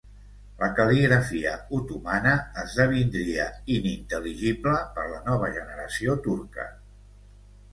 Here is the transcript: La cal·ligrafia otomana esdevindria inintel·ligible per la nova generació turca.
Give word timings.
La 0.59 0.67
cal·ligrafia 0.77 1.51
otomana 1.79 2.31
esdevindria 2.63 3.45
inintel·ligible 3.75 4.75
per 4.97 5.05
la 5.13 5.21
nova 5.29 5.53
generació 5.61 6.17
turca. 6.31 6.67